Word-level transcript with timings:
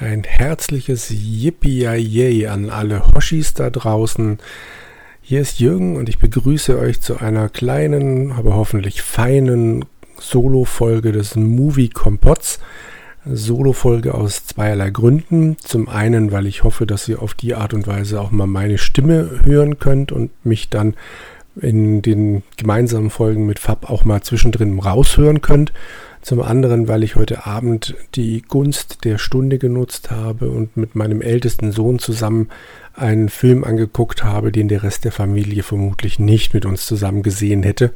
Ein 0.00 0.24
herzliches 0.24 1.10
Yippie 1.10 2.46
an 2.48 2.70
alle 2.70 3.06
Hoshis 3.08 3.52
da 3.52 3.68
draußen. 3.68 4.38
Hier 5.20 5.42
ist 5.42 5.60
Jürgen 5.60 5.96
und 5.96 6.08
ich 6.08 6.18
begrüße 6.18 6.78
euch 6.78 7.02
zu 7.02 7.18
einer 7.18 7.50
kleinen, 7.50 8.32
aber 8.32 8.54
hoffentlich 8.54 9.02
feinen 9.02 9.84
Solo-Folge 10.18 11.12
des 11.12 11.36
Movie 11.36 11.90
Kompotts. 11.90 12.60
Solo-Folge 13.26 14.14
aus 14.14 14.46
zweierlei 14.46 14.88
Gründen. 14.88 15.58
Zum 15.58 15.90
einen, 15.90 16.32
weil 16.32 16.46
ich 16.46 16.64
hoffe, 16.64 16.86
dass 16.86 17.06
ihr 17.06 17.20
auf 17.20 17.34
die 17.34 17.54
Art 17.54 17.74
und 17.74 17.86
Weise 17.86 18.22
auch 18.22 18.30
mal 18.30 18.46
meine 18.46 18.78
Stimme 18.78 19.42
hören 19.44 19.78
könnt 19.78 20.12
und 20.12 20.30
mich 20.46 20.70
dann 20.70 20.94
in 21.60 22.00
den 22.00 22.42
gemeinsamen 22.56 23.10
Folgen 23.10 23.44
mit 23.44 23.58
Fab 23.58 23.90
auch 23.90 24.06
mal 24.06 24.22
zwischendrin 24.22 24.78
raushören 24.78 25.42
könnt. 25.42 25.74
Zum 26.22 26.42
anderen, 26.42 26.86
weil 26.86 27.02
ich 27.02 27.16
heute 27.16 27.46
Abend 27.46 27.96
die 28.14 28.42
Gunst 28.42 29.04
der 29.04 29.16
Stunde 29.16 29.58
genutzt 29.58 30.10
habe 30.10 30.50
und 30.50 30.76
mit 30.76 30.94
meinem 30.94 31.22
ältesten 31.22 31.72
Sohn 31.72 31.98
zusammen 31.98 32.50
einen 32.94 33.30
Film 33.30 33.64
angeguckt 33.64 34.22
habe, 34.22 34.52
den 34.52 34.68
der 34.68 34.82
Rest 34.82 35.04
der 35.04 35.12
Familie 35.12 35.62
vermutlich 35.62 36.18
nicht 36.18 36.52
mit 36.52 36.66
uns 36.66 36.84
zusammen 36.84 37.22
gesehen 37.22 37.62
hätte. 37.62 37.92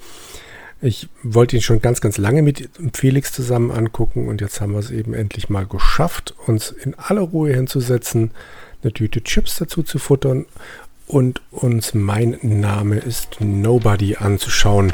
Ich 0.81 1.09
wollte 1.23 1.57
ihn 1.57 1.63
schon 1.63 1.81
ganz, 1.81 2.01
ganz 2.01 2.17
lange 2.17 2.43
mit 2.43 2.69
Felix 2.95 3.31
zusammen 3.31 3.71
angucken 3.71 4.29
und 4.29 4.41
jetzt 4.41 4.61
haben 4.61 4.73
wir 4.73 4.79
es 4.81 4.91
eben 4.91 5.15
endlich 5.15 5.49
mal 5.51 5.67
geschafft, 5.67 6.35
uns 6.47 6.71
in 6.71 6.95
aller 6.95 7.23
Ruhe 7.23 7.53
hinzusetzen, 7.53 8.31
eine 8.83 8.93
Tüte 8.93 9.23
Chips 9.23 9.57
dazu 9.57 9.83
zu 9.83 9.99
futtern 9.99 10.47
und 11.07 11.43
uns 11.51 11.93
Mein 11.95 12.39
Name 12.43 12.97
ist 12.97 13.41
Nobody 13.41 14.17
anzuschauen. 14.17 14.93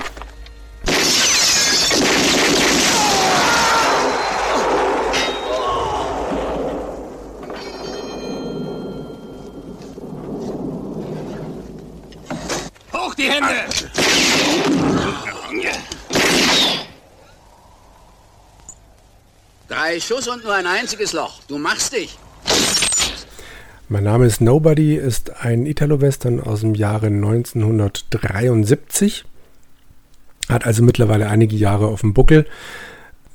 die 13.20 13.30
Hände! 13.30 13.66
Drei 19.68 19.99
Schuss 20.10 20.26
und 20.26 20.42
nur 20.42 20.54
ein 20.54 20.66
einziges 20.66 21.12
Loch. 21.12 21.40
Du 21.46 21.56
machst 21.56 21.92
dich. 21.92 22.18
Mein 23.88 24.02
Name 24.02 24.26
ist 24.26 24.40
Nobody, 24.40 24.96
ist 24.96 25.44
ein 25.44 25.66
Italo-Western 25.66 26.40
aus 26.40 26.62
dem 26.62 26.74
Jahre 26.74 27.06
1973. 27.06 29.24
Hat 30.48 30.66
also 30.66 30.82
mittlerweile 30.82 31.28
einige 31.28 31.54
Jahre 31.54 31.86
auf 31.86 32.00
dem 32.00 32.12
Buckel. 32.12 32.44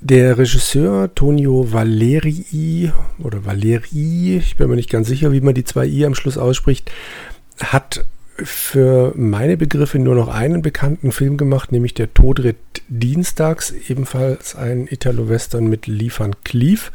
Der 0.02 0.38
Regisseur 0.38 1.16
Tonio 1.16 1.72
Valerii 1.72 2.92
oder 3.20 3.46
Valerii, 3.46 4.36
ich 4.36 4.58
bin 4.58 4.68
mir 4.68 4.76
nicht 4.76 4.90
ganz 4.90 5.08
sicher, 5.08 5.32
wie 5.32 5.40
man 5.40 5.54
die 5.54 5.64
zwei 5.64 5.86
I 5.86 6.06
am 6.06 6.14
Schluss 6.14 6.38
ausspricht, 6.38 6.92
hat 7.64 8.04
für 8.38 9.14
meine 9.16 9.58
Begriffe 9.58 10.00
nur 10.00 10.16
noch 10.16 10.28
einen 10.28 10.62
bekannten 10.62 11.12
Film 11.12 11.38
gemacht, 11.38 11.72
nämlich 11.72 11.94
Der 11.94 12.14
Tod 12.14 12.42
ritt 12.42 12.58
dienstags, 12.88 13.74
ebenfalls 13.88 14.56
ein 14.56 14.88
Italo-Western 14.90 15.68
mit 15.68 15.88
Lee 15.88 16.12
Van 16.16 16.36
Cleef. 16.44 16.92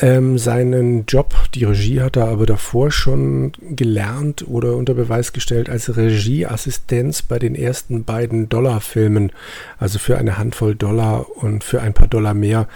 Ähm, 0.00 0.38
seinen 0.38 1.06
Job, 1.06 1.34
die 1.54 1.64
Regie 1.64 2.00
hat 2.00 2.16
er 2.16 2.28
aber 2.28 2.46
davor 2.46 2.92
schon 2.92 3.50
gelernt 3.70 4.46
oder 4.46 4.76
unter 4.76 4.94
Beweis 4.94 5.32
gestellt 5.32 5.68
als 5.68 5.96
Regieassistenz 5.96 7.22
bei 7.22 7.40
den 7.40 7.56
ersten 7.56 8.04
beiden 8.04 8.48
Dollar-Filmen, 8.48 9.32
also 9.78 9.98
für 9.98 10.16
eine 10.16 10.38
Handvoll 10.38 10.76
Dollar 10.76 11.26
und 11.38 11.64
für 11.64 11.82
ein 11.82 11.94
paar 11.94 12.06
Dollar 12.06 12.34
mehr 12.34 12.68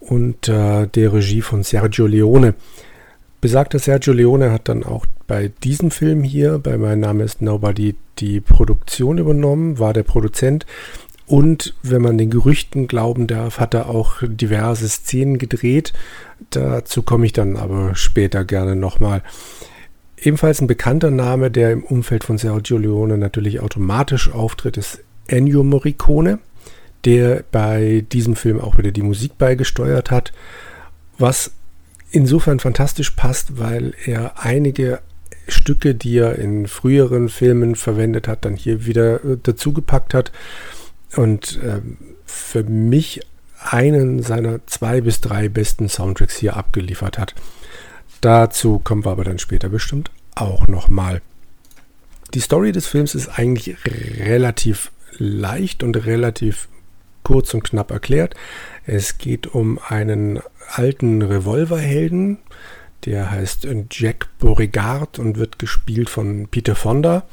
unter 0.00 0.86
der 0.86 1.12
Regie 1.12 1.40
von 1.40 1.62
Sergio 1.62 2.06
Leone. 2.06 2.54
Besagter 3.40 3.78
Sergio 3.78 4.12
Leone 4.12 4.50
hat 4.50 4.68
dann 4.68 4.82
auch 4.82 5.06
bei 5.28 5.52
diesem 5.62 5.92
Film 5.92 6.24
hier, 6.24 6.58
bei 6.58 6.76
Mein 6.76 6.98
Name 6.98 7.22
ist 7.22 7.40
Nobody, 7.40 7.94
die 8.18 8.40
Produktion 8.40 9.18
übernommen, 9.18 9.78
war 9.78 9.92
der 9.92 10.02
Produzent. 10.02 10.66
Und 11.26 11.74
wenn 11.82 12.02
man 12.02 12.18
den 12.18 12.30
Gerüchten 12.30 12.88
glauben 12.88 13.28
darf, 13.28 13.60
hat 13.60 13.74
er 13.74 13.90
auch 13.90 14.22
diverse 14.22 14.88
Szenen 14.88 15.38
gedreht. 15.38 15.92
Dazu 16.50 17.02
komme 17.02 17.26
ich 17.26 17.32
dann 17.32 17.56
aber 17.56 17.94
später 17.94 18.44
gerne 18.44 18.74
nochmal. 18.74 19.22
Ebenfalls 20.16 20.60
ein 20.60 20.66
bekannter 20.66 21.12
Name, 21.12 21.52
der 21.52 21.70
im 21.70 21.84
Umfeld 21.84 22.24
von 22.24 22.38
Sergio 22.38 22.76
Leone 22.76 23.18
natürlich 23.18 23.60
automatisch 23.60 24.32
auftritt, 24.32 24.76
ist 24.78 25.04
Ennio 25.28 25.62
Morricone, 25.62 26.40
der 27.04 27.44
bei 27.52 28.04
diesem 28.10 28.34
Film 28.34 28.60
auch 28.60 28.78
wieder 28.78 28.90
die 28.90 29.02
Musik 29.02 29.38
beigesteuert 29.38 30.10
hat, 30.10 30.32
was 31.18 31.52
insofern 32.10 32.60
fantastisch 32.60 33.10
passt, 33.10 33.58
weil 33.58 33.94
er 34.04 34.44
einige 34.44 35.00
Stücke, 35.46 35.94
die 35.94 36.18
er 36.18 36.36
in 36.36 36.66
früheren 36.66 37.28
Filmen 37.28 37.74
verwendet 37.74 38.28
hat, 38.28 38.44
dann 38.44 38.56
hier 38.56 38.86
wieder 38.86 39.24
äh, 39.24 39.36
dazugepackt 39.42 40.14
hat 40.14 40.32
und 41.16 41.58
äh, 41.62 41.80
für 42.26 42.64
mich 42.64 43.20
einen 43.60 44.22
seiner 44.22 44.64
zwei 44.66 45.00
bis 45.00 45.20
drei 45.20 45.48
besten 45.48 45.88
Soundtracks 45.88 46.36
hier 46.36 46.56
abgeliefert 46.56 47.18
hat. 47.18 47.34
Dazu 48.20 48.78
kommen 48.78 49.04
wir 49.04 49.10
aber 49.10 49.24
dann 49.24 49.38
später 49.38 49.68
bestimmt 49.68 50.10
auch 50.34 50.68
nochmal. 50.68 51.20
Die 52.34 52.40
Story 52.40 52.72
des 52.72 52.86
Films 52.86 53.14
ist 53.14 53.28
eigentlich 53.28 53.76
relativ 53.84 54.92
leicht 55.16 55.82
und 55.82 55.96
relativ 55.96 56.68
kurz 57.22 57.54
und 57.54 57.64
knapp 57.64 57.90
erklärt. 57.90 58.34
Es 58.90 59.18
geht 59.18 59.48
um 59.48 59.78
einen 59.86 60.40
alten 60.72 61.20
Revolverhelden, 61.20 62.38
der 63.04 63.30
heißt 63.30 63.68
Jack 63.90 64.28
Beauregard 64.38 65.18
und 65.18 65.36
wird 65.36 65.58
gespielt 65.58 66.08
von 66.08 66.48
Peter 66.50 66.74
Fonda. 66.74 67.24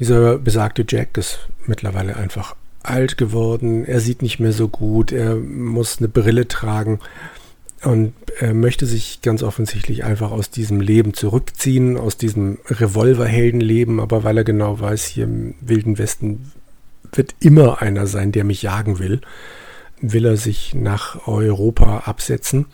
Dieser 0.00 0.38
besagte 0.38 0.84
Jack 0.88 1.16
ist 1.18 1.46
mittlerweile 1.66 2.16
einfach 2.16 2.56
alt 2.82 3.16
geworden. 3.16 3.84
Er 3.84 4.00
sieht 4.00 4.22
nicht 4.22 4.40
mehr 4.40 4.52
so 4.52 4.66
gut. 4.66 5.12
Er 5.12 5.36
muss 5.36 5.98
eine 5.98 6.08
Brille 6.08 6.48
tragen 6.48 6.98
und 7.84 8.12
er 8.40 8.54
möchte 8.54 8.86
sich 8.86 9.22
ganz 9.22 9.44
offensichtlich 9.44 10.02
einfach 10.02 10.32
aus 10.32 10.50
diesem 10.50 10.80
Leben 10.80 11.14
zurückziehen, 11.14 11.96
aus 11.96 12.16
diesem 12.16 12.58
Revolverheldenleben. 12.66 14.00
Aber 14.00 14.24
weil 14.24 14.38
er 14.38 14.44
genau 14.44 14.80
weiß, 14.80 15.04
hier 15.04 15.24
im 15.24 15.54
Wilden 15.60 15.96
Westen 15.96 16.50
wird 17.12 17.36
immer 17.38 17.82
einer 17.82 18.08
sein, 18.08 18.32
der 18.32 18.42
mich 18.42 18.62
jagen 18.62 18.98
will, 18.98 19.20
will 20.12 20.26
er 20.26 20.36
sich 20.36 20.74
nach 20.74 21.26
Europa 21.26 22.04
absetzen. 22.06 22.66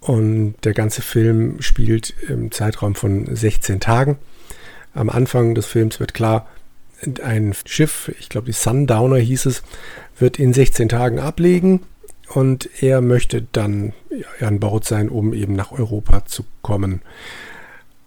Und 0.00 0.54
der 0.64 0.72
ganze 0.72 1.02
Film 1.02 1.60
spielt 1.60 2.14
im 2.28 2.50
Zeitraum 2.50 2.94
von 2.94 3.34
16 3.34 3.80
Tagen. 3.80 4.18
Am 4.94 5.10
Anfang 5.10 5.54
des 5.54 5.66
Films 5.66 6.00
wird 6.00 6.14
klar, 6.14 6.48
ein 7.22 7.54
Schiff, 7.64 8.10
ich 8.18 8.28
glaube 8.28 8.46
die 8.46 8.52
Sundowner 8.52 9.16
hieß 9.16 9.46
es, 9.46 9.62
wird 10.18 10.38
in 10.38 10.52
16 10.52 10.88
Tagen 10.88 11.18
ablegen 11.18 11.80
und 12.34 12.68
er 12.82 13.00
möchte 13.00 13.46
dann 13.52 13.92
an 14.40 14.60
Bord 14.60 14.84
sein, 14.84 15.08
um 15.08 15.32
eben 15.32 15.54
nach 15.54 15.72
Europa 15.72 16.26
zu 16.26 16.44
kommen. 16.62 17.02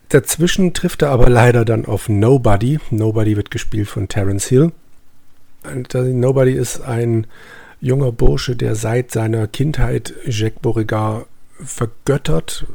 Dazwischen 0.09 0.73
trifft 0.73 1.01
er 1.01 1.09
aber 1.09 1.29
leider 1.29 1.65
dann 1.65 1.85
auf 1.85 2.07
Nobody. 2.07 2.79
Nobody 2.91 3.35
wird 3.35 3.49
gespielt 3.49 3.87
von 3.87 4.07
Terence 4.07 4.45
Hill. 4.45 4.71
Nobody 5.93 6.53
ist 6.53 6.81
ein 6.81 7.25
junger 7.83 8.13
Bursche, 8.13 8.55
der 8.55 8.75
seit 8.75 9.11
seiner 9.11 9.47
Kindheit 9.47 10.13
Jacques 10.25 10.61
Beauregard 10.61 11.27
vergöttert 11.63 12.65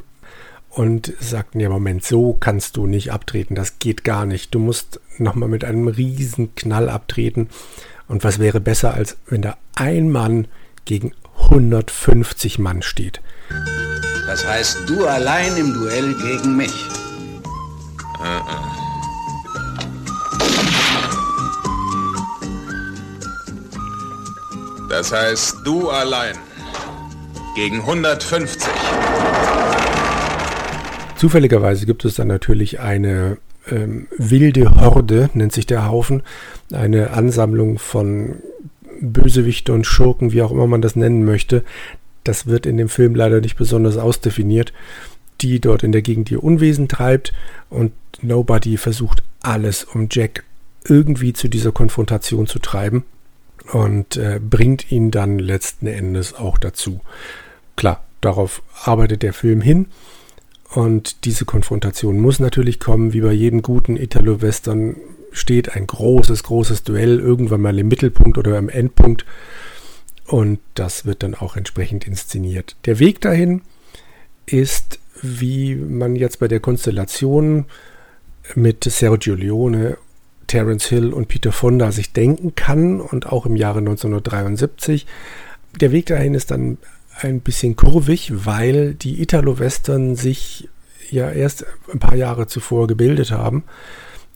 und 0.69 1.13
sagt, 1.19 1.55
nee, 1.55 1.69
Moment, 1.69 2.05
so 2.05 2.35
kannst 2.35 2.77
du 2.77 2.87
nicht 2.87 3.11
abtreten, 3.11 3.55
das 3.55 3.79
geht 3.79 4.05
gar 4.05 4.27
nicht. 4.27 4.55
Du 4.55 4.59
musst 4.59 5.01
nochmal 5.17 5.49
mit 5.49 5.65
einem 5.65 5.89
riesen 5.89 6.55
Knall 6.55 6.91
abtreten. 6.91 7.49
Und 8.07 8.23
was 8.23 8.39
wäre 8.39 8.61
besser, 8.61 8.95
als 8.95 9.17
wenn 9.27 9.43
da 9.43 9.57
ein 9.75 10.11
Mann 10.11 10.47
gegen 10.85 11.13
150 11.41 12.59
Mann 12.59 12.83
steht. 12.83 13.21
Das 14.27 14.47
heißt, 14.47 14.81
du 14.87 15.07
allein 15.07 15.57
im 15.57 15.73
Duell 15.73 16.15
gegen 16.15 16.57
mich. 16.57 16.85
Das 24.99 25.13
heißt, 25.13 25.59
du 25.63 25.91
allein 25.91 26.35
gegen 27.55 27.77
150. 27.83 28.69
Zufälligerweise 31.17 31.87
gibt 31.87 32.05
es 32.05 32.17
dann 32.17 32.27
natürlich 32.27 32.81
eine 32.81 33.39
ähm, 33.71 34.09
wilde 34.17 34.73
Horde, 34.73 35.31
nennt 35.35 35.53
sich 35.53 35.67
der 35.67 35.87
Haufen, 35.87 36.25
eine 36.73 37.11
Ansammlung 37.11 37.79
von 37.79 38.43
Bösewichte 39.01 39.73
und 39.73 39.87
Schurken, 39.87 40.33
wie 40.33 40.43
auch 40.43 40.51
immer 40.51 40.67
man 40.67 40.83
das 40.83 40.97
nennen 40.97 41.25
möchte. 41.25 41.63
Das 42.25 42.49
wird 42.49 42.67
in 42.67 42.77
dem 42.77 42.89
Film 42.89 43.15
leider 43.15 43.41
nicht 43.41 43.57
besonders 43.57 43.99
ausdefiniert, 43.99 44.73
die 45.41 45.61
dort 45.61 45.85
in 45.85 45.93
der 45.93 46.03
Gegend 46.03 46.29
ihr 46.33 46.43
Unwesen 46.43 46.89
treibt 46.89 47.33
und 47.71 47.93
Nobody 48.21 48.77
versucht 48.77 49.23
alles, 49.43 49.85
um 49.85 50.09
Jack 50.11 50.43
irgendwie 50.89 51.35
zu 51.35 51.47
dieser 51.47 51.71
Konfrontation 51.71 52.49
zu 52.49 52.59
treiben 52.59 53.05
und 53.73 54.17
äh, 54.17 54.41
bringt 54.41 54.91
ihn 54.91 55.11
dann 55.11 55.39
letzten 55.39 55.87
Endes 55.87 56.35
auch 56.35 56.59
dazu. 56.59 57.01
Klar, 57.77 58.05
darauf 58.21 58.63
arbeitet 58.85 59.23
der 59.23 59.33
Film 59.33 59.61
hin. 59.61 59.87
Und 60.71 61.25
diese 61.25 61.45
Konfrontation 61.45 62.21
muss 62.21 62.41
natürlich 62.41 62.79
kommen, 62.79 63.13
wie 63.13 63.23
bei 63.23 63.33
jedem 63.33 63.63
guten 63.63 63.97
Italo-Western 63.97 64.97
steht 65.33 65.75
ein 65.75 65.87
großes, 65.87 66.43
großes 66.43 66.83
Duell 66.83 67.21
irgendwann 67.21 67.63
mal 67.63 67.79
im 67.79 67.89
Mittelpunkt 67.89 68.39
oder 68.39 68.59
im 68.59 68.69
Endpunkt. 68.69 69.25
Und 70.27 70.61
das 70.75 71.07
wird 71.07 71.23
dann 71.23 71.35
auch 71.35 71.57
entsprechend 71.57 72.07
inszeniert. 72.07 72.77
Der 72.85 72.99
Weg 72.99 73.21
dahin 73.21 73.63
ist, 74.45 74.99
wie 75.23 75.75
man 75.75 76.17
jetzt 76.17 76.39
bei 76.39 76.49
der 76.49 76.61
Konstellation 76.61 77.65
mit 78.55 78.85
Sergio 78.85 79.35
Leone, 79.35 79.97
Terence 80.49 80.87
Hill 80.87 81.13
und 81.13 81.29
Peter 81.29 81.53
Fonda 81.53 81.93
sich 81.93 82.13
denken 82.13 82.57
kann 82.57 83.01
und 83.01 83.27
auch 83.27 83.47
im 83.47 83.55
Jahre 83.55 83.79
1973. 83.79 85.07
Der 85.81 85.93
Weg 85.93 86.07
dahin 86.07 86.35
ist 86.35 86.51
dann 86.51 86.79
ein 87.21 87.41
bisschen 87.41 87.77
kurvig, 87.77 88.33
weil 88.45 88.95
die 88.95 89.23
Italo-Western 89.23 90.17
sich 90.17 90.69
ja 91.11 91.31
erst 91.31 91.65
ein 91.93 92.01
paar 92.01 92.17
Jahre 92.17 92.47
zuvor 92.47 92.87
gebildet 92.87 93.31
haben, 93.31 93.65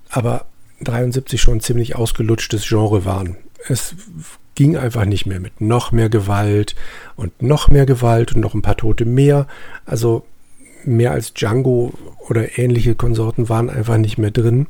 aber 0.08 0.46
73 0.80 1.40
schon 1.40 1.58
ein 1.58 1.60
ziemlich 1.60 1.96
ausgelutschtes 1.96 2.66
Genre 2.66 3.04
waren. 3.04 3.36
Es 3.68 3.94
ging 4.54 4.76
einfach 4.76 5.04
nicht 5.04 5.26
mehr 5.26 5.40
mit 5.40 5.60
noch 5.60 5.92
mehr 5.92 6.08
Gewalt 6.08 6.74
und 7.16 7.42
noch 7.42 7.68
mehr 7.68 7.86
Gewalt 7.86 8.34
und 8.34 8.40
noch 8.40 8.54
ein 8.54 8.62
paar 8.62 8.76
Tote 8.76 9.04
mehr. 9.04 9.46
Also 9.86 10.24
mehr 10.84 11.12
als 11.12 11.32
Django 11.32 11.92
oder 12.28 12.58
ähnliche 12.58 12.94
Konsorten 12.94 13.48
waren 13.48 13.70
einfach 13.70 13.96
nicht 13.96 14.18
mehr 14.18 14.30
drin. 14.30 14.66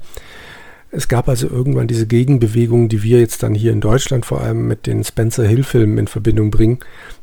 Es 0.94 1.08
gab 1.08 1.26
also 1.26 1.48
irgendwann 1.48 1.88
diese 1.88 2.06
Gegenbewegung, 2.06 2.90
die 2.90 3.02
wir 3.02 3.18
jetzt 3.18 3.42
dann 3.42 3.54
hier 3.54 3.72
in 3.72 3.80
Deutschland 3.80 4.26
vor 4.26 4.42
allem 4.42 4.68
mit 4.68 4.86
den 4.86 5.02
Spencer 5.02 5.46
Hill-Filmen 5.46 5.96
in 5.96 6.06
Verbindung 6.06 6.50
bringen. 6.50 6.80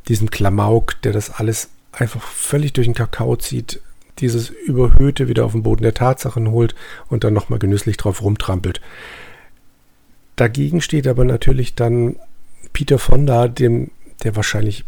Diesen 0.08 0.32
Klamauk, 0.32 1.00
der 1.04 1.14
das 1.14 1.30
alles 1.30 1.70
einfach 1.92 2.24
völlig 2.24 2.74
durch 2.74 2.88
den 2.88 2.96
Kakao 2.96 3.36
zieht, 3.36 3.80
dieses 4.18 4.50
Überhöhte 4.50 5.28
wieder 5.28 5.46
auf 5.46 5.52
den 5.52 5.62
Boden 5.62 5.84
der 5.84 5.94
Tatsachen 5.94 6.50
holt 6.50 6.74
und 7.10 7.24
dann 7.24 7.36
nochmal 7.36 7.60
genüsslich 7.60 7.96
drauf 7.98 8.24
rumtrampelt. 8.24 8.82
Dagegen 10.36 10.82
steht 10.82 11.08
aber 11.08 11.24
natürlich 11.24 11.76
dann 11.76 12.16
Peter 12.74 12.98
Fonda, 12.98 13.48
dem, 13.48 13.92
der 14.24 14.36
wahrscheinlich, 14.36 14.84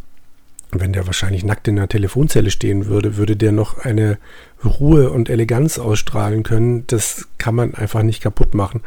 wenn 0.80 0.94
der 0.94 1.06
wahrscheinlich 1.06 1.44
nackt 1.44 1.68
in 1.68 1.78
einer 1.78 1.88
Telefonzelle 1.88 2.52
stehen 2.52 2.86
würde, 2.86 3.18
würde 3.18 3.36
der 3.36 3.52
noch 3.52 3.80
eine 3.80 4.18
Ruhe 4.64 5.10
und 5.10 5.30
Eleganz 5.30 5.80
ausstrahlen 5.80 6.44
können. 6.44 6.86
Das 6.88 7.28
kann 7.38 7.56
man 7.56 7.76
einfach 7.76 8.04
nicht 8.04 8.22
kaputt 8.22 8.54
machen. 8.54 8.82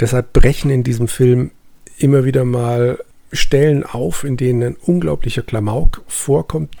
Deshalb 0.00 0.32
brechen 0.32 0.70
in 0.70 0.82
diesem 0.82 1.08
Film 1.08 1.50
immer 1.98 2.24
wieder 2.24 2.44
mal 2.44 2.98
Stellen 3.32 3.84
auf, 3.84 4.24
in 4.24 4.36
denen 4.36 4.62
ein 4.62 4.76
unglaublicher 4.76 5.42
Klamauk 5.42 6.02
vorkommt, 6.06 6.74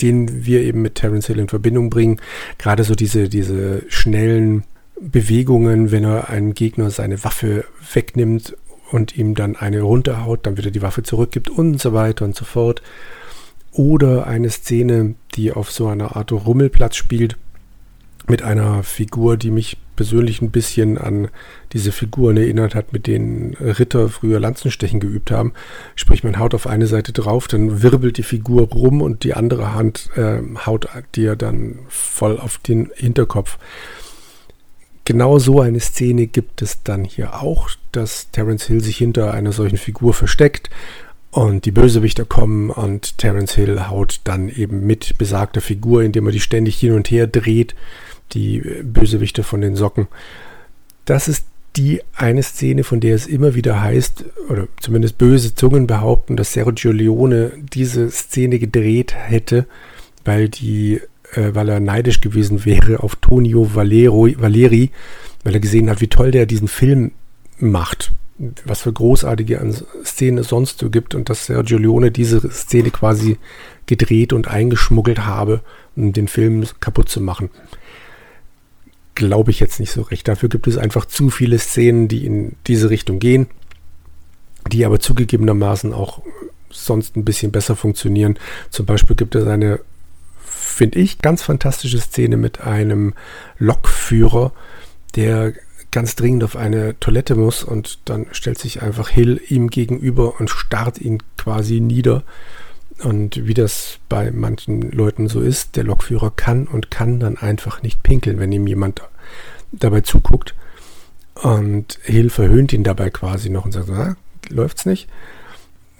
den 0.00 0.44
wir 0.44 0.62
eben 0.62 0.82
mit 0.82 0.96
Terence 0.96 1.26
Hill 1.26 1.38
in 1.38 1.48
Verbindung 1.48 1.90
bringen. 1.90 2.20
Gerade 2.58 2.84
so 2.84 2.94
diese, 2.94 3.28
diese 3.28 3.82
schnellen 3.88 4.64
Bewegungen, 5.00 5.90
wenn 5.90 6.04
er 6.04 6.30
einem 6.30 6.54
Gegner 6.54 6.90
seine 6.90 7.22
Waffe 7.24 7.64
wegnimmt 7.92 8.56
und 8.90 9.16
ihm 9.16 9.34
dann 9.34 9.56
eine 9.56 9.82
runterhaut, 9.82 10.46
dann 10.46 10.56
wieder 10.56 10.70
die 10.70 10.82
Waffe 10.82 11.02
zurückgibt 11.02 11.50
und 11.50 11.80
so 11.80 11.92
weiter 11.92 12.24
und 12.24 12.36
so 12.36 12.44
fort. 12.44 12.82
Oder 13.72 14.26
eine 14.26 14.50
Szene, 14.50 15.14
die 15.34 15.52
auf 15.52 15.70
so 15.70 15.88
einer 15.88 16.16
Art 16.16 16.30
Rummelplatz 16.30 16.96
spielt, 16.96 17.36
mit 18.28 18.42
einer 18.42 18.82
Figur, 18.82 19.36
die 19.36 19.50
mich 19.50 19.78
persönlich 19.96 20.40
ein 20.40 20.50
bisschen 20.50 20.96
an 20.96 21.28
diese 21.72 21.92
Figuren 21.92 22.36
erinnert 22.36 22.74
hat, 22.74 22.92
mit 22.92 23.06
denen 23.06 23.54
Ritter 23.54 24.08
früher 24.08 24.40
Lanzenstechen 24.40 25.00
geübt 25.00 25.30
haben. 25.30 25.52
Sprich, 25.96 26.24
man 26.24 26.38
haut 26.38 26.54
auf 26.54 26.66
eine 26.66 26.86
Seite 26.86 27.12
drauf, 27.12 27.48
dann 27.48 27.82
wirbelt 27.82 28.18
die 28.18 28.22
Figur 28.22 28.68
rum 28.68 29.02
und 29.02 29.24
die 29.24 29.34
andere 29.34 29.74
Hand 29.74 30.10
äh, 30.16 30.40
haut 30.64 30.88
dir 31.14 31.36
dann 31.36 31.80
voll 31.88 32.38
auf 32.38 32.58
den 32.58 32.90
Hinterkopf. 32.94 33.58
Genau 35.04 35.38
so 35.38 35.60
eine 35.60 35.80
Szene 35.80 36.26
gibt 36.26 36.62
es 36.62 36.82
dann 36.84 37.04
hier 37.04 37.42
auch, 37.42 37.70
dass 37.90 38.30
Terence 38.30 38.66
Hill 38.66 38.80
sich 38.82 38.96
hinter 38.96 39.34
einer 39.34 39.52
solchen 39.52 39.78
Figur 39.78 40.14
versteckt 40.14 40.70
und 41.32 41.64
die 41.64 41.72
Bösewichter 41.72 42.26
kommen 42.26 42.68
und 42.68 43.16
Terence 43.16 43.54
Hill 43.54 43.88
haut 43.88 44.20
dann 44.24 44.50
eben 44.50 44.86
mit 44.86 45.16
besagter 45.16 45.62
Figur, 45.62 46.02
indem 46.02 46.26
er 46.26 46.32
die 46.32 46.40
ständig 46.40 46.76
hin 46.76 46.92
und 46.92 47.10
her 47.10 47.26
dreht, 47.26 47.74
die 48.32 48.62
Bösewichte 48.84 49.42
von 49.42 49.62
den 49.62 49.74
Socken. 49.74 50.08
Das 51.06 51.28
ist 51.28 51.46
die 51.76 52.02
eine 52.14 52.42
Szene, 52.42 52.84
von 52.84 53.00
der 53.00 53.14
es 53.14 53.26
immer 53.26 53.54
wieder 53.54 53.80
heißt, 53.80 54.26
oder 54.50 54.68
zumindest 54.78 55.16
böse 55.16 55.54
Zungen 55.54 55.86
behaupten, 55.86 56.36
dass 56.36 56.52
Sergio 56.52 56.92
Leone 56.92 57.52
diese 57.72 58.10
Szene 58.10 58.58
gedreht 58.58 59.14
hätte, 59.14 59.66
weil 60.26 60.50
die, 60.50 61.00
äh, 61.32 61.54
weil 61.54 61.70
er 61.70 61.80
neidisch 61.80 62.20
gewesen 62.20 62.66
wäre 62.66 63.02
auf 63.02 63.16
Tonio 63.16 63.74
Valero, 63.74 64.28
Valeri, 64.36 64.90
weil 65.44 65.54
er 65.54 65.60
gesehen 65.60 65.88
hat, 65.88 66.02
wie 66.02 66.08
toll 66.08 66.30
der 66.30 66.44
diesen 66.44 66.68
Film 66.68 67.12
macht, 67.58 68.12
was 68.64 68.82
für 68.82 68.92
großartige 68.92 69.60
Szenen 70.04 70.38
es 70.38 70.48
sonst 70.48 70.78
so 70.78 70.90
gibt 70.90 71.14
und 71.14 71.28
dass 71.28 71.46
Sergio 71.46 71.78
Leone 71.78 72.10
diese 72.10 72.50
Szene 72.50 72.90
quasi 72.90 73.38
gedreht 73.86 74.32
und 74.32 74.48
eingeschmuggelt 74.48 75.26
habe, 75.26 75.60
um 75.96 76.12
den 76.12 76.28
Film 76.28 76.64
kaputt 76.80 77.08
zu 77.08 77.20
machen 77.20 77.50
glaube 79.14 79.50
ich 79.50 79.60
jetzt 79.60 79.80
nicht 79.80 79.92
so 79.92 80.02
recht. 80.02 80.26
Dafür 80.28 80.48
gibt 80.48 80.66
es 80.66 80.78
einfach 80.78 81.06
zu 81.06 81.30
viele 81.30 81.58
Szenen, 81.58 82.08
die 82.08 82.24
in 82.26 82.56
diese 82.66 82.90
Richtung 82.90 83.18
gehen, 83.18 83.46
die 84.70 84.84
aber 84.84 85.00
zugegebenermaßen 85.00 85.92
auch 85.92 86.22
sonst 86.70 87.16
ein 87.16 87.24
bisschen 87.24 87.52
besser 87.52 87.76
funktionieren. 87.76 88.38
Zum 88.70 88.86
Beispiel 88.86 89.16
gibt 89.16 89.34
es 89.34 89.46
eine, 89.46 89.80
finde 90.44 90.98
ich, 90.98 91.18
ganz 91.18 91.42
fantastische 91.42 92.00
Szene 92.00 92.36
mit 92.36 92.62
einem 92.62 93.14
Lokführer, 93.58 94.52
der 95.14 95.52
ganz 95.92 96.16
dringend 96.16 96.42
auf 96.42 96.56
eine 96.56 96.98
Toilette 96.98 97.36
muss 97.36 97.62
und 97.62 98.00
dann 98.06 98.26
stellt 98.32 98.58
sich 98.58 98.82
einfach 98.82 99.08
Hill 99.08 99.40
ihm 99.48 99.68
gegenüber 99.68 100.40
und 100.40 100.50
starrt 100.50 101.00
ihn 101.00 101.22
quasi 101.36 101.80
nieder. 101.80 102.24
Und 103.02 103.46
wie 103.46 103.54
das 103.54 103.98
bei 104.08 104.30
manchen 104.30 104.90
Leuten 104.90 105.28
so 105.28 105.40
ist, 105.40 105.76
der 105.76 105.84
Lokführer 105.84 106.32
kann 106.34 106.66
und 106.66 106.90
kann 106.90 107.20
dann 107.20 107.36
einfach 107.36 107.82
nicht 107.82 108.02
pinkeln, 108.02 108.38
wenn 108.38 108.52
ihm 108.52 108.66
jemand 108.66 109.02
dabei 109.70 110.00
zuguckt. 110.00 110.54
Und 111.34 111.98
Hill 112.02 112.30
verhöhnt 112.30 112.72
ihn 112.72 112.84
dabei 112.84 113.10
quasi 113.10 113.50
noch 113.50 113.64
und 113.64 113.72
sagt, 113.72 113.90
ah, 113.90 114.16
läuft's 114.48 114.86
nicht. 114.86 115.08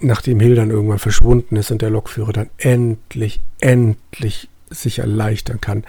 Nachdem 0.01 0.41
Hill 0.41 0.55
dann 0.55 0.71
irgendwann 0.71 0.99
verschwunden 0.99 1.57
ist 1.57 1.71
und 1.71 1.83
der 1.83 1.91
Lokführer 1.91 2.33
dann 2.33 2.51
endlich, 2.59 3.41
endlich 3.61 4.49
sich 4.71 5.01
erleichtern 5.01 5.61
kann. 5.61 5.85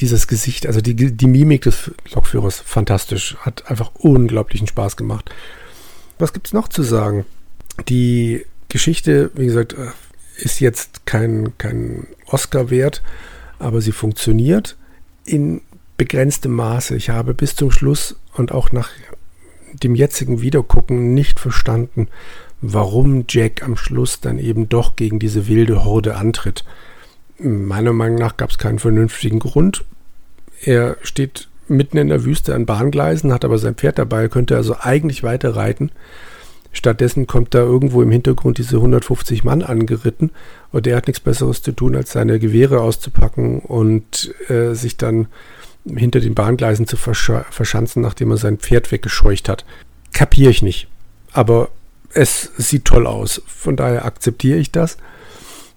Dieses 0.00 0.26
Gesicht, 0.26 0.66
also 0.66 0.80
die, 0.80 0.94
die 0.94 1.26
Mimik 1.26 1.62
des 1.62 1.90
Lokführers, 2.14 2.60
fantastisch. 2.60 3.36
Hat 3.40 3.68
einfach 3.70 3.92
unglaublichen 3.94 4.66
Spaß 4.66 4.96
gemacht. 4.96 5.30
Was 6.18 6.32
gibt's 6.32 6.52
noch 6.52 6.68
zu 6.68 6.82
sagen? 6.82 7.24
Die 7.88 8.44
Geschichte, 8.68 9.30
wie 9.34 9.46
gesagt, 9.46 9.74
äh, 9.74 9.88
ist 10.36 10.60
jetzt 10.60 11.06
kein, 11.06 11.52
kein 11.58 12.06
Oscar 12.26 12.70
wert, 12.70 13.02
aber 13.58 13.80
sie 13.80 13.92
funktioniert 13.92 14.76
in 15.24 15.60
begrenztem 15.96 16.52
Maße. 16.52 16.96
Ich 16.96 17.10
habe 17.10 17.34
bis 17.34 17.54
zum 17.54 17.70
Schluss 17.70 18.16
und 18.34 18.52
auch 18.52 18.72
nach 18.72 18.90
dem 19.72 19.94
jetzigen 19.94 20.40
Wiedergucken 20.40 21.14
nicht 21.14 21.40
verstanden, 21.40 22.08
warum 22.60 23.24
Jack 23.28 23.62
am 23.62 23.76
Schluss 23.76 24.20
dann 24.20 24.38
eben 24.38 24.68
doch 24.68 24.96
gegen 24.96 25.18
diese 25.18 25.48
wilde 25.48 25.84
Horde 25.84 26.16
antritt. 26.16 26.64
Meiner 27.42 27.92
Meinung 27.92 28.18
nach 28.18 28.36
gab 28.36 28.50
es 28.50 28.58
keinen 28.58 28.78
vernünftigen 28.78 29.38
Grund. 29.38 29.84
Er 30.62 30.96
steht 31.02 31.48
mitten 31.68 31.96
in 31.96 32.08
der 32.08 32.24
Wüste 32.24 32.54
an 32.54 32.66
Bahngleisen, 32.66 33.32
hat 33.32 33.44
aber 33.44 33.58
sein 33.58 33.74
Pferd 33.74 33.98
dabei, 33.98 34.28
könnte 34.28 34.56
also 34.56 34.76
eigentlich 34.78 35.22
weiter 35.22 35.56
reiten. 35.56 35.90
Stattdessen 36.72 37.26
kommt 37.26 37.54
da 37.54 37.58
irgendwo 37.58 38.00
im 38.02 38.10
Hintergrund 38.10 38.58
diese 38.58 38.76
150 38.76 39.44
Mann 39.44 39.62
angeritten 39.62 40.30
und 40.70 40.86
der 40.86 40.96
hat 40.96 41.06
nichts 41.06 41.20
Besseres 41.20 41.62
zu 41.62 41.72
tun, 41.72 41.94
als 41.94 42.12
seine 42.12 42.38
Gewehre 42.38 42.80
auszupacken 42.80 43.58
und 43.58 44.34
äh, 44.48 44.74
sich 44.74 44.96
dann 44.96 45.26
hinter 45.84 46.20
den 46.20 46.34
Bahngleisen 46.34 46.86
zu 46.86 46.96
versch 46.96 47.30
verschanzen, 47.50 48.02
nachdem 48.02 48.30
er 48.30 48.36
sein 48.36 48.58
Pferd 48.58 48.90
weggescheucht 48.90 49.48
hat. 49.48 49.64
Kapiere 50.12 50.50
ich 50.50 50.62
nicht. 50.62 50.88
Aber 51.32 51.68
es 52.14 52.52
sieht 52.56 52.84
toll 52.84 53.06
aus. 53.06 53.42
Von 53.46 53.76
daher 53.76 54.04
akzeptiere 54.04 54.58
ich 54.58 54.70
das. 54.70 54.96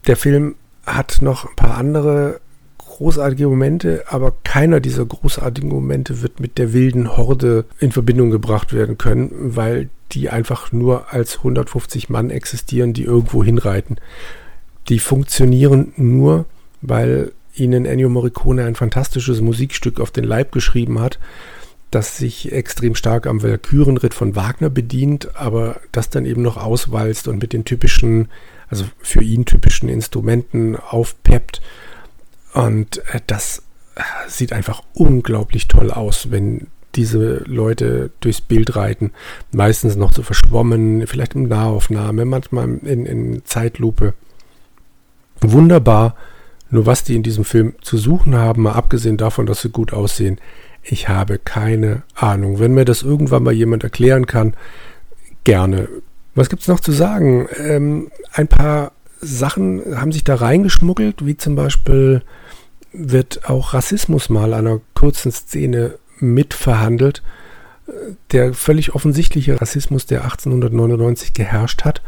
Der 0.07 0.15
Film 0.15 0.55
hat 0.85 1.21
noch 1.21 1.45
ein 1.45 1.55
paar 1.55 1.77
andere 1.77 2.39
großartige 2.77 3.47
Momente, 3.47 4.05
aber 4.07 4.33
keiner 4.43 4.79
dieser 4.79 5.05
großartigen 5.05 5.69
Momente 5.69 6.21
wird 6.21 6.39
mit 6.39 6.57
der 6.57 6.71
wilden 6.71 7.17
Horde 7.17 7.65
in 7.79 7.91
Verbindung 7.91 8.31
gebracht 8.31 8.73
werden 8.73 8.97
können, 8.97 9.31
weil 9.33 9.89
die 10.11 10.29
einfach 10.29 10.71
nur 10.71 11.11
als 11.11 11.39
150 11.39 12.09
Mann 12.09 12.29
existieren, 12.29 12.93
die 12.93 13.03
irgendwo 13.03 13.43
hinreiten. 13.43 13.97
Die 14.87 14.99
funktionieren 14.99 15.93
nur, 15.97 16.45
weil 16.81 17.33
ihnen 17.55 17.85
Ennio 17.85 18.09
Morricone 18.09 18.63
ein 18.65 18.75
fantastisches 18.75 19.41
Musikstück 19.41 19.99
auf 19.99 20.11
den 20.11 20.23
Leib 20.23 20.51
geschrieben 20.51 20.99
hat, 20.99 21.19
das 21.91 22.17
sich 22.17 22.51
extrem 22.51 22.95
stark 22.95 23.27
am 23.27 23.41
Walkürenritt 23.41 24.13
von 24.13 24.35
Wagner 24.35 24.69
bedient, 24.69 25.35
aber 25.35 25.79
das 25.91 26.09
dann 26.09 26.25
eben 26.25 26.41
noch 26.41 26.57
auswalzt 26.57 27.27
und 27.27 27.41
mit 27.41 27.53
den 27.53 27.65
typischen, 27.65 28.27
also 28.75 28.91
für 28.99 29.23
ihn 29.23 29.45
typischen 29.45 29.89
Instrumenten 29.89 30.75
aufpeppt. 30.75 31.61
Und 32.53 32.97
äh, 33.13 33.21
das 33.27 33.63
äh, 33.95 34.01
sieht 34.27 34.53
einfach 34.53 34.83
unglaublich 34.93 35.67
toll 35.67 35.91
aus, 35.91 36.31
wenn 36.31 36.67
diese 36.95 37.43
Leute 37.45 38.11
durchs 38.21 38.41
Bild 38.41 38.75
reiten. 38.75 39.11
Meistens 39.51 39.95
noch 39.95 40.13
so 40.13 40.23
verschwommen, 40.23 41.07
vielleicht 41.07 41.35
in 41.35 41.47
Nahaufnahme, 41.47 42.25
manchmal 42.25 42.65
in, 42.83 43.05
in 43.05 43.45
Zeitlupe. 43.45 44.13
Wunderbar. 45.41 46.15
Nur 46.69 46.85
was 46.85 47.03
die 47.03 47.15
in 47.15 47.23
diesem 47.23 47.45
Film 47.45 47.75
zu 47.81 47.97
suchen 47.97 48.35
haben, 48.35 48.63
mal 48.63 48.73
abgesehen 48.73 49.17
davon, 49.17 49.45
dass 49.45 49.61
sie 49.61 49.69
gut 49.69 49.93
aussehen, 49.93 50.39
ich 50.81 51.09
habe 51.09 51.39
keine 51.39 52.03
Ahnung. 52.15 52.59
Wenn 52.59 52.73
mir 52.73 52.85
das 52.85 53.01
irgendwann 53.01 53.43
mal 53.43 53.53
jemand 53.53 53.83
erklären 53.83 54.25
kann, 54.25 54.55
gerne. 55.43 55.89
Was 56.35 56.49
gibt 56.49 56.61
es 56.61 56.67
noch 56.67 56.81
zu 56.81 56.91
sagen? 56.91 57.47
Ähm, 57.57 58.11
ein 58.33 58.47
paar 58.47 58.91
Sachen 59.21 59.99
haben 59.99 60.11
sich 60.11 60.23
da 60.23 60.35
reingeschmuggelt, 60.35 61.25
wie 61.25 61.37
zum 61.37 61.55
Beispiel 61.55 62.21
wird 62.91 63.49
auch 63.49 63.73
Rassismus 63.73 64.29
mal 64.29 64.53
einer 64.53 64.79
kurzen 64.93 65.31
Szene 65.31 65.95
mitverhandelt. 66.19 67.23
Der 68.31 68.53
völlig 68.53 68.95
offensichtliche 68.95 69.61
Rassismus, 69.61 70.05
der 70.05 70.23
1899 70.23 71.33
geherrscht 71.33 71.83
hat. 71.85 72.01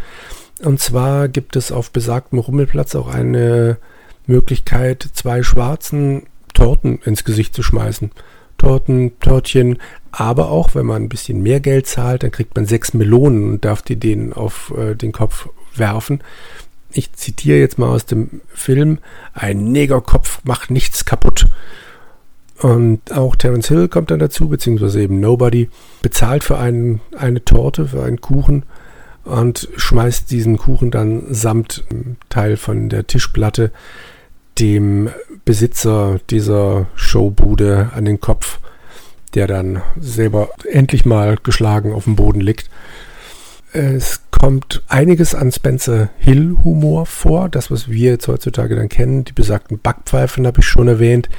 Und 0.64 0.80
zwar 0.80 1.28
gibt 1.28 1.56
es 1.56 1.72
auf 1.72 1.92
besagtem 1.92 2.40
Rummelplatz 2.40 2.96
auch 2.96 3.08
eine 3.08 3.78
Möglichkeit, 4.26 5.08
zwei 5.14 5.44
Schwarzen 5.44 6.24
Torten 6.54 7.00
ins 7.06 7.24
Gesicht 7.24 7.54
zu 7.54 7.62
schmeißen. 7.62 8.12
Torten, 8.58 9.20
Törtchen, 9.20 9.78
aber 10.12 10.50
auch, 10.50 10.76
wenn 10.76 10.86
man 10.86 11.04
ein 11.04 11.10
bisschen 11.10 11.42
mehr 11.44 11.60
Geld 11.60 11.88
zahlt, 11.88 12.24
dann 12.24 12.32
kriegt 12.32 12.56
man 12.56 12.66
sechs 12.66 12.94
Melonen 12.94 13.52
und 13.52 13.66
darf 13.66 13.82
die 13.82 13.98
denen 13.98 14.34
auf 14.34 14.74
äh, 14.78 14.96
den 14.96 15.12
Kopf 15.12 15.50
werfen. 15.76 16.22
Ich 16.92 17.14
zitiere 17.14 17.60
jetzt 17.60 17.78
mal 17.78 17.90
aus 17.90 18.06
dem 18.06 18.42
Film, 18.48 19.00
ein 19.34 19.72
Negerkopf 19.72 20.40
macht 20.44 20.72
nichts 20.72 21.06
kaputt. 21.06 21.48
Und 22.60 23.12
auch 23.12 23.36
Terence 23.36 23.68
Hill 23.68 23.88
kommt 23.88 24.10
dann 24.10 24.20
dazu, 24.20 24.50
beziehungsweise 24.50 25.02
eben 25.02 25.20
Nobody, 25.20 25.70
bezahlt 26.02 26.44
für 26.44 26.58
einen, 26.58 27.02
eine 27.16 27.46
Torte, 27.46 27.88
für 27.90 28.04
einen 28.04 28.20
Kuchen 28.22 28.64
und 29.24 29.70
schmeißt 29.76 30.32
diesen 30.32 30.58
Kuchen 30.58 30.90
dann 30.90 31.26
samt 31.30 31.84
Teil 32.30 32.58
von 32.58 32.90
der 32.90 33.06
Tischplatte 33.06 33.72
dem 34.60 35.10
Besitzer 35.46 36.20
dieser 36.30 36.88
Showbude 36.96 37.92
an 37.94 38.06
den 38.06 38.20
Kopf, 38.20 38.60
der 39.34 39.48
dann 39.48 39.82
selber 40.00 40.50
endlich 40.70 41.06
mal 41.06 41.38
geschlagen 41.42 41.94
auf 41.94 42.06
dem 42.06 42.16
Boden 42.16 42.42
liegt. 42.42 42.70
Es 43.74 44.22
kommt 44.32 44.84
einiges 44.88 45.36
an 45.36 45.52
Spencer 45.52 46.10
Hill 46.18 46.58
Humor 46.64 47.06
vor, 47.06 47.50
das 47.50 47.70
was 47.70 47.90
wir 47.90 48.12
jetzt 48.12 48.28
heutzutage 48.28 48.76
dann 48.76 48.90
kennen, 48.90 49.26
die 49.26 49.34
besagten 49.34 49.80
Backpfeifen 49.80 50.48
habe 50.48 50.62
ich 50.62 50.66
schon 50.66 50.88
erwähnt 50.88 51.30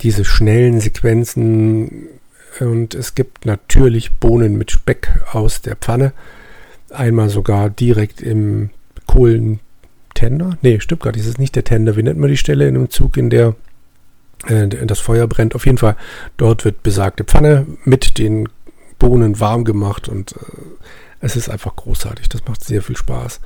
diese 0.00 0.24
schnellen 0.24 0.80
Sequenzen 0.80 2.08
und 2.60 2.94
es 2.94 3.14
gibt 3.14 3.46
natürlich 3.46 4.14
Bohnen 4.16 4.56
mit 4.56 4.70
Speck 4.70 5.20
aus 5.32 5.62
der 5.62 5.76
Pfanne. 5.76 6.12
Einmal 6.90 7.28
sogar 7.28 7.70
direkt 7.70 8.20
im 8.20 8.70
Kohlentender. 10.16 10.58
Nee, 10.62 10.80
stimmt 10.80 11.02
gar 11.02 11.12
nicht, 11.12 11.20
das 11.20 11.30
ist 11.30 11.38
nicht 11.38 11.54
der 11.54 11.64
Tender. 11.64 11.96
Wie 11.96 12.02
nennt 12.02 12.18
man 12.18 12.30
die 12.30 12.36
Stelle 12.36 12.66
in 12.68 12.76
einem 12.76 12.90
Zug, 12.90 13.16
in 13.16 13.30
der 13.30 13.54
äh, 14.46 14.66
das 14.68 15.00
Feuer 15.00 15.26
brennt? 15.26 15.54
Auf 15.54 15.66
jeden 15.66 15.78
Fall, 15.78 15.96
dort 16.36 16.64
wird 16.64 16.82
besagte 16.82 17.24
Pfanne 17.24 17.66
mit 17.84 18.18
den 18.18 18.48
Bohnen 18.98 19.38
warm 19.40 19.64
gemacht 19.64 20.08
und 20.08 20.32
äh, 20.32 20.36
es 21.20 21.36
ist 21.36 21.48
einfach 21.48 21.76
großartig. 21.76 22.28
Das 22.28 22.44
macht 22.46 22.64
sehr 22.64 22.82
viel 22.82 22.96
Spaß. 22.96 23.40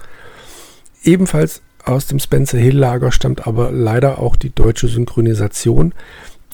Ebenfalls 1.03 1.63
aus 1.85 2.07
dem 2.07 2.19
Spencer 2.19 2.59
Hill 2.59 2.77
Lager 2.77 3.11
stammt 3.11 3.47
aber 3.47 3.73
leider 3.73 4.19
auch 4.19 4.37
die 4.37 4.55
deutsche 4.55 4.89
Synchronisation. 4.89 5.95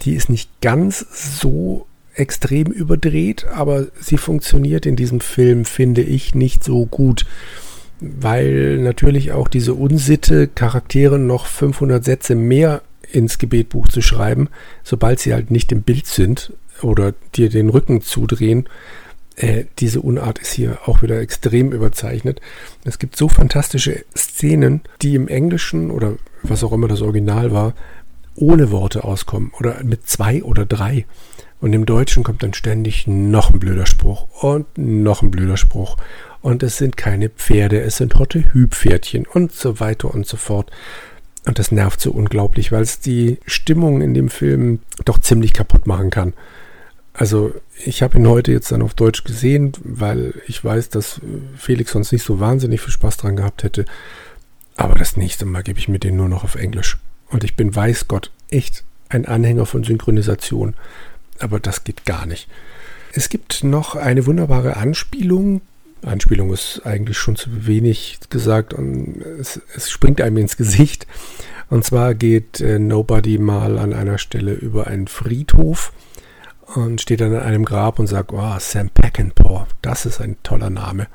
Die 0.03 0.15
ist 0.15 0.29
nicht 0.29 0.61
ganz 0.61 1.05
so 1.41 1.87
extrem 2.15 2.69
überdreht, 2.69 3.47
aber 3.47 3.87
sie 4.01 4.19
funktioniert 4.19 4.87
in 4.87 4.97
diesem 4.97 5.21
Film, 5.21 5.65
finde 5.65 6.03
ich, 6.03 6.35
nicht 6.35 6.65
so 6.65 6.87
gut, 6.87 7.27
weil 8.01 8.79
natürlich 8.79 9.33
auch 9.33 9.49
diese 9.49 9.75
Unsitte, 9.75 10.49
Charakteren 10.49 11.27
noch 11.27 11.47
500 11.47 12.05
Sätze 12.05 12.35
mehr 12.35 12.83
ins 13.11 13.39
Gebetbuch 13.39 13.89
zu 13.89 14.03
schreiben, 14.03 14.49
sobald 14.83 15.21
sie 15.21 15.33
halt 15.33 15.51
nicht 15.51 15.73
im 15.73 15.83
Bild 15.83 16.07
sind 16.07 16.53
oder 16.83 17.15
dir 17.35 17.49
den 17.49 17.69
Rücken 17.69 18.03
zudrehen, 18.03 18.69
äh, 19.37 19.65
diese 19.79 20.01
Unart 20.01 20.39
ist 20.39 20.53
hier 20.53 20.79
auch 20.87 21.03
wieder 21.03 21.21
extrem 21.21 21.73
überzeichnet. 21.73 22.41
Es 22.85 22.99
gibt 22.99 23.17
so 23.17 23.29
fantastische 23.29 24.05
Szenen, 24.17 24.81
die 25.03 25.15
im 25.15 25.29
Englischen 25.29 25.91
oder 25.91 26.15
was 26.43 26.65
auch 26.65 26.73
immer 26.73 26.89
das 26.89 27.03
Original 27.03 27.53
war, 27.53 27.75
ohne 28.35 28.71
Worte 28.71 29.05
auskommen 29.05 29.53
oder 29.59 29.83
mit 29.85 30.09
zwei 30.09 30.43
oder 30.43 30.67
drei. 30.67 31.07
Und 31.61 31.73
im 31.73 31.87
Deutschen 31.87 32.23
kommt 32.23 32.43
dann 32.43 32.55
ständig 32.55 33.07
noch 33.07 33.51
ein 33.53 33.61
blöder 33.61 33.87
Spruch 33.87 34.43
und 34.43 34.67
noch 34.77 35.23
ein 35.23 35.31
blöder 35.31 35.57
Spruch. 35.57 35.97
Und 36.47 36.63
es 36.63 36.79
sind 36.79 36.97
keine 36.97 37.29
Pferde, 37.29 37.81
es 37.81 37.97
sind 37.97 38.21
Hotte 38.21 38.53
Hübpferdchen 38.53 39.27
und 39.27 39.51
so 39.51 39.81
weiter 39.81 40.15
und 40.15 40.29
so 40.29 40.37
fort. 40.37 40.71
Und 41.45 41.59
das 41.59 41.73
nervt 41.73 42.01
so 42.01 42.13
unglaublich, 42.13 42.71
weil 42.71 42.83
es 42.83 43.01
die 43.01 43.39
Stimmung 43.47 44.01
in 44.01 44.15
dem 44.15 44.29
Film 44.29 44.79
doch 45.05 45.19
ziemlich 45.19 45.53
kaputt 45.53 45.89
machen 45.89 46.11
kann. 46.11 46.35
Also 47.15 47.53
ich 47.85 48.01
habe 48.01 48.17
ihn 48.19 48.29
heute 48.29 48.53
jetzt 48.53 48.71
dann 48.71 48.83
auf 48.83 48.95
Deutsch 48.95 49.25
gesehen, 49.25 49.73
weil 49.83 50.35
ich 50.47 50.65
weiß, 50.65 50.89
dass 50.91 51.21
Felix 51.57 51.91
sonst 51.91 52.13
nicht 52.13 52.23
so 52.23 52.39
wahnsinnig 52.39 52.81
viel 52.81 52.93
Spaß 52.93 53.17
dran 53.17 53.35
gehabt 53.35 53.65
hätte. 53.65 53.85
Aber 54.77 54.95
das 54.95 55.17
nächste 55.17 55.47
Mal 55.47 55.65
gebe 55.65 55.81
ich 55.81 55.89
mir 55.89 55.99
den 55.99 56.15
nur 56.15 56.29
noch 56.29 56.45
auf 56.45 56.55
Englisch. 56.55 56.99
Und 57.29 57.43
ich 57.43 57.57
bin, 57.57 57.75
weiß 57.75 58.07
Gott, 58.07 58.31
echt 58.51 58.85
ein 59.09 59.27
Anhänger 59.27 59.67
von 59.67 59.83
Synchronisation. 59.83 60.75
Aber 61.41 61.59
das 61.59 61.83
geht 61.83 62.05
gar 62.05 62.25
nicht. 62.25 62.47
Es 63.13 63.31
gibt 63.31 63.65
noch 63.65 63.97
eine 63.97 64.27
wunderbare 64.27 64.77
Anspielung. 64.77 65.61
Anspielung 66.03 66.53
ist 66.53 66.83
eigentlich 66.85 67.19
schon 67.19 67.37
zu 67.37 67.67
wenig 67.67 68.19
gesagt 68.31 68.75
und 68.75 69.23
es, 69.41 69.61
es 69.75 69.91
springt 69.91 70.21
einem 70.21 70.37
ins 70.39 70.57
Gesicht. 70.57 71.07
Und 71.69 71.85
zwar 71.85 72.15
geht 72.15 72.61
äh, 72.61 72.79
Nobody 72.79 73.39
mal 73.39 73.79
an 73.79 73.93
einer 73.93 74.19
Stelle 74.19 74.53
über 74.53 74.87
einen 74.87 75.09
Friedhof 75.09 75.93
und 76.75 77.01
steht 77.01 77.21
dann 77.21 77.35
an 77.35 77.43
einem 77.43 77.65
Grab 77.65 77.99
und 77.99 78.07
sagt, 78.07 78.33
oh, 78.33 78.57
Sam 78.59 78.91
Peckinpah, 78.91 79.67
das 79.83 80.07
ist 80.07 80.21
ein 80.21 80.37
toller 80.43 80.71
Name 80.71 81.09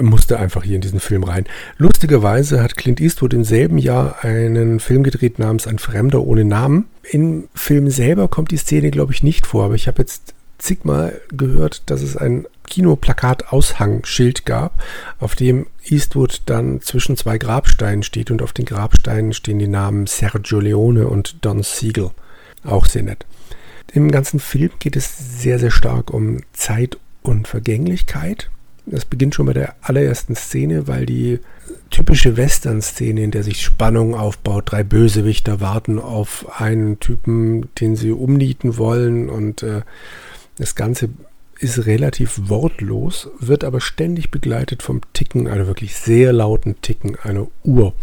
musste 0.00 0.38
einfach 0.38 0.64
hier 0.64 0.76
in 0.76 0.80
diesen 0.80 1.00
Film 1.00 1.24
rein. 1.24 1.44
Lustigerweise 1.76 2.62
hat 2.62 2.76
Clint 2.76 3.00
Eastwood 3.00 3.34
im 3.34 3.44
selben 3.44 3.78
Jahr 3.78 4.24
einen 4.24 4.80
Film 4.80 5.02
gedreht 5.02 5.38
namens 5.38 5.66
Ein 5.66 5.78
Fremder 5.78 6.22
ohne 6.22 6.44
Namen. 6.44 6.86
Im 7.10 7.48
Film 7.54 7.90
selber 7.90 8.28
kommt 8.28 8.50
die 8.50 8.56
Szene, 8.56 8.90
glaube 8.90 9.12
ich, 9.12 9.22
nicht 9.22 9.46
vor, 9.46 9.64
aber 9.64 9.74
ich 9.74 9.86
habe 9.86 10.02
jetzt 10.02 10.34
zigmal 10.58 11.20
gehört, 11.28 11.82
dass 11.90 12.02
es 12.02 12.16
ein 12.16 12.46
Kinoplakat-Aushang-Schild 12.66 14.44
gab, 14.44 14.82
auf 15.18 15.34
dem 15.34 15.66
Eastwood 15.84 16.42
dann 16.46 16.80
zwischen 16.80 17.16
zwei 17.16 17.38
Grabsteinen 17.38 18.02
steht 18.02 18.30
und 18.30 18.42
auf 18.42 18.52
den 18.52 18.64
Grabsteinen 18.64 19.32
stehen 19.32 19.58
die 19.58 19.68
Namen 19.68 20.06
Sergio 20.06 20.60
Leone 20.60 21.08
und 21.08 21.44
Don 21.44 21.62
Siegel. 21.62 22.10
Auch 22.64 22.86
sehr 22.86 23.02
nett. 23.02 23.24
Im 23.92 24.10
ganzen 24.10 24.40
Film 24.40 24.70
geht 24.78 24.96
es 24.96 25.40
sehr, 25.40 25.58
sehr 25.58 25.70
stark 25.70 26.12
um 26.12 26.40
Zeit 26.52 26.98
und 27.22 27.48
Vergänglichkeit 27.48 28.50
Das 28.84 29.04
beginnt 29.04 29.34
schon 29.34 29.46
bei 29.46 29.52
der 29.52 29.74
allerersten 29.80 30.36
Szene, 30.36 30.86
weil 30.86 31.06
die 31.06 31.40
typische 31.90 32.36
Western-Szene, 32.36 33.22
in 33.22 33.30
der 33.30 33.42
sich 33.42 33.62
Spannung 33.62 34.14
aufbaut, 34.14 34.70
drei 34.70 34.84
Bösewichter 34.84 35.60
warten 35.60 35.98
auf 35.98 36.60
einen 36.60 37.00
Typen, 37.00 37.68
den 37.80 37.96
sie 37.96 38.12
umnieten 38.12 38.76
wollen 38.76 39.28
und 39.28 39.62
äh, 39.62 39.82
das 40.58 40.74
Ganze 40.74 41.08
ist 41.58 41.86
relativ 41.86 42.48
wortlos, 42.48 43.28
wird 43.38 43.64
aber 43.64 43.80
ständig 43.80 44.30
begleitet 44.30 44.82
vom 44.82 45.00
Ticken, 45.12 45.48
einer 45.48 45.66
wirklich 45.66 45.96
sehr 45.96 46.32
lauten 46.32 46.80
Ticken 46.82 47.16
einer 47.16 47.46
Uhr. 47.64 47.94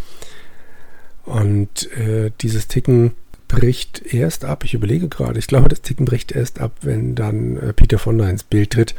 Und 1.26 1.92
äh, 1.94 2.32
dieses 2.42 2.68
Ticken 2.68 3.12
bricht 3.48 4.14
erst 4.14 4.46
ab, 4.46 4.64
ich 4.64 4.74
überlege 4.74 5.08
gerade, 5.08 5.38
ich 5.38 5.48
glaube, 5.48 5.70
das 5.70 5.82
Ticken 5.82 6.06
bricht 6.06 6.32
erst 6.32 6.60
ab, 6.60 6.74
wenn 6.82 7.16
dann 7.16 7.58
äh, 7.58 7.74
Peter 7.74 8.00
Fonda 8.00 8.28
ins 8.28 8.44
Bild 8.44 8.72
tritt. 8.72 8.96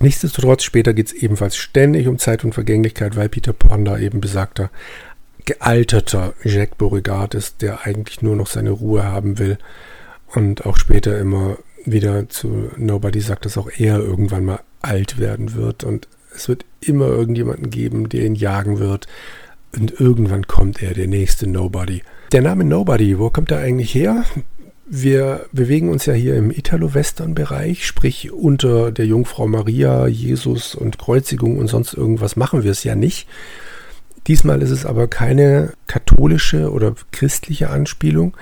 Nichtsdestotrotz, 0.00 0.62
später 0.62 0.92
geht 0.92 1.06
es 1.06 1.12
ebenfalls 1.12 1.56
ständig 1.56 2.08
um 2.08 2.18
Zeit 2.18 2.44
und 2.44 2.52
Vergänglichkeit, 2.52 3.16
weil 3.16 3.28
Peter 3.28 3.54
Fonda 3.54 3.98
eben 3.98 4.20
besagter, 4.20 4.70
gealterter 5.46 6.34
Jacques 6.42 6.76
Beauregard 6.76 7.34
ist, 7.34 7.62
der 7.62 7.86
eigentlich 7.86 8.22
nur 8.22 8.36
noch 8.36 8.46
seine 8.46 8.70
Ruhe 8.70 9.04
haben 9.04 9.38
will 9.38 9.58
und 10.34 10.66
auch 10.66 10.76
später 10.76 11.18
immer 11.18 11.58
wieder 11.84 12.28
zu 12.28 12.70
Nobody 12.76 13.20
sagt, 13.20 13.44
dass 13.44 13.58
auch 13.58 13.70
er 13.76 13.98
irgendwann 13.98 14.44
mal 14.44 14.60
alt 14.82 15.18
werden 15.18 15.54
wird 15.54 15.84
und 15.84 16.08
es 16.34 16.48
wird 16.48 16.64
immer 16.80 17.06
irgendjemanden 17.06 17.70
geben, 17.70 18.08
der 18.08 18.26
ihn 18.26 18.34
jagen 18.34 18.78
wird 18.78 19.06
und 19.76 20.00
irgendwann 20.00 20.46
kommt 20.46 20.82
er, 20.82 20.94
der 20.94 21.06
nächste 21.06 21.46
Nobody. 21.46 22.02
Der 22.32 22.42
Name 22.42 22.64
Nobody, 22.64 23.18
wo 23.18 23.30
kommt 23.30 23.50
er 23.50 23.58
eigentlich 23.58 23.94
her? 23.94 24.24
Wir 24.86 25.46
bewegen 25.52 25.88
uns 25.88 26.04
ja 26.04 26.12
hier 26.12 26.36
im 26.36 26.50
Italo-Western-Bereich, 26.50 27.86
sprich 27.86 28.32
unter 28.32 28.92
der 28.92 29.06
Jungfrau 29.06 29.46
Maria, 29.46 30.06
Jesus 30.06 30.74
und 30.74 30.98
Kreuzigung 30.98 31.56
und 31.58 31.68
sonst 31.68 31.94
irgendwas 31.94 32.36
machen 32.36 32.64
wir 32.64 32.70
es 32.70 32.84
ja 32.84 32.94
nicht. 32.94 33.26
Diesmal 34.26 34.62
ist 34.62 34.70
es 34.70 34.84
aber 34.84 35.08
keine 35.08 35.72
katholische 35.86 36.70
oder 36.70 36.94
christliche 37.12 37.70
Anspielung, 37.70 38.36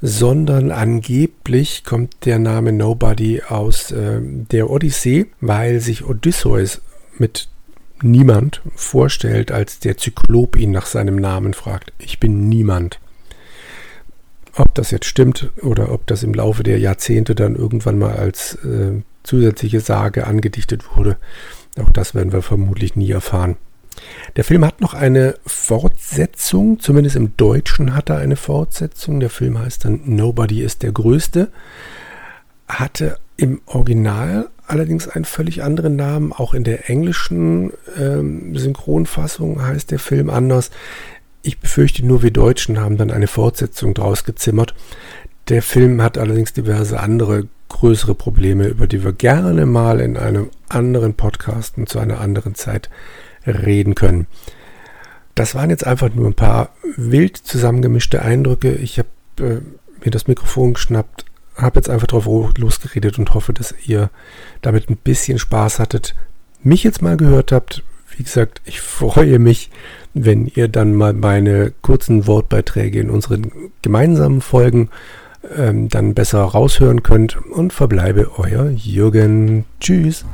sondern 0.00 0.70
angeblich 0.70 1.84
kommt 1.84 2.26
der 2.26 2.38
Name 2.38 2.72
Nobody 2.72 3.42
aus 3.48 3.90
äh, 3.90 4.20
der 4.22 4.70
Odyssee, 4.70 5.26
weil 5.40 5.80
sich 5.80 6.04
Odysseus 6.04 6.80
mit 7.18 7.48
niemand 8.02 8.60
vorstellt, 8.74 9.50
als 9.50 9.80
der 9.80 9.96
Zyklop 9.96 10.56
ihn 10.56 10.70
nach 10.70 10.86
seinem 10.86 11.16
Namen 11.16 11.54
fragt. 11.54 11.92
Ich 11.98 12.20
bin 12.20 12.48
niemand. 12.48 13.00
Ob 14.54 14.74
das 14.74 14.90
jetzt 14.90 15.06
stimmt 15.06 15.50
oder 15.62 15.92
ob 15.92 16.06
das 16.06 16.22
im 16.22 16.34
Laufe 16.34 16.62
der 16.62 16.78
Jahrzehnte 16.78 17.34
dann 17.34 17.56
irgendwann 17.56 17.98
mal 17.98 18.16
als 18.16 18.54
äh, 18.64 19.02
zusätzliche 19.22 19.80
Sage 19.80 20.26
angedichtet 20.26 20.96
wurde, 20.96 21.16
auch 21.78 21.90
das 21.90 22.14
werden 22.14 22.32
wir 22.32 22.42
vermutlich 22.42 22.96
nie 22.96 23.10
erfahren. 23.10 23.56
Der 24.36 24.44
Film 24.44 24.64
hat 24.64 24.80
noch 24.80 24.94
eine 24.94 25.36
Fortsetzung, 25.46 26.80
zumindest 26.80 27.16
im 27.16 27.36
Deutschen 27.36 27.94
hat 27.94 28.10
er 28.10 28.18
eine 28.18 28.36
Fortsetzung. 28.36 29.20
Der 29.20 29.30
Film 29.30 29.58
heißt 29.58 29.84
dann 29.84 30.00
Nobody 30.04 30.62
ist 30.62 30.82
der 30.82 30.92
Größte. 30.92 31.48
Hatte 32.68 33.18
im 33.36 33.60
Original 33.66 34.48
allerdings 34.66 35.08
einen 35.08 35.24
völlig 35.24 35.62
anderen 35.62 35.96
Namen. 35.96 36.32
Auch 36.32 36.54
in 36.54 36.64
der 36.64 36.90
englischen 36.90 37.72
ähm, 37.98 38.56
Synchronfassung 38.56 39.62
heißt 39.62 39.90
der 39.90 39.98
Film 39.98 40.30
anders. 40.30 40.70
Ich 41.42 41.60
befürchte 41.60 42.04
nur, 42.04 42.22
wir 42.22 42.32
Deutschen 42.32 42.80
haben 42.80 42.96
dann 42.96 43.10
eine 43.10 43.28
Fortsetzung 43.28 43.94
draus 43.94 44.24
gezimmert. 44.24 44.74
Der 45.48 45.62
Film 45.62 46.02
hat 46.02 46.18
allerdings 46.18 46.52
diverse 46.52 46.98
andere 46.98 47.46
größere 47.68 48.14
Probleme, 48.14 48.66
über 48.66 48.86
die 48.86 49.04
wir 49.04 49.12
gerne 49.12 49.66
mal 49.66 50.00
in 50.00 50.16
einem 50.16 50.50
anderen 50.68 51.14
Podcast 51.14 51.78
und 51.78 51.88
zu 51.88 51.98
einer 51.98 52.20
anderen 52.20 52.54
Zeit 52.54 52.90
reden 53.46 53.94
können. 53.94 54.26
Das 55.34 55.54
waren 55.54 55.70
jetzt 55.70 55.86
einfach 55.86 56.12
nur 56.14 56.26
ein 56.26 56.34
paar 56.34 56.70
wild 56.96 57.36
zusammengemischte 57.36 58.22
Eindrücke. 58.22 58.72
Ich 58.72 58.98
habe 58.98 59.08
äh, 59.38 59.60
mir 60.04 60.10
das 60.10 60.26
Mikrofon 60.26 60.74
geschnappt, 60.74 61.24
habe 61.56 61.78
jetzt 61.78 61.90
einfach 61.90 62.06
drauf 62.06 62.26
losgeredet 62.56 63.18
und 63.18 63.34
hoffe, 63.34 63.52
dass 63.52 63.74
ihr 63.86 64.10
damit 64.62 64.88
ein 64.88 64.96
bisschen 64.96 65.38
Spaß 65.38 65.78
hattet, 65.78 66.14
mich 66.62 66.84
jetzt 66.84 67.02
mal 67.02 67.16
gehört 67.16 67.52
habt. 67.52 67.82
Wie 68.16 68.22
gesagt, 68.22 68.62
ich 68.64 68.80
freue 68.80 69.38
mich, 69.38 69.70
wenn 70.14 70.46
ihr 70.46 70.68
dann 70.68 70.94
mal 70.94 71.12
meine 71.12 71.72
kurzen 71.82 72.26
Wortbeiträge 72.26 73.00
in 73.00 73.10
unseren 73.10 73.52
gemeinsamen 73.82 74.40
Folgen 74.40 74.88
ähm, 75.54 75.88
dann 75.88 76.14
besser 76.14 76.42
raushören 76.42 77.02
könnt 77.02 77.36
und 77.36 77.72
verbleibe 77.72 78.38
euer 78.38 78.70
Jürgen. 78.70 79.64
Tschüss. 79.80 80.24